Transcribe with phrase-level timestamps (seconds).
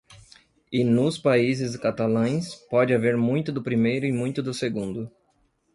[0.71, 5.11] E nos países catalães pode haver muito do primeiro e muito pouco do segundo.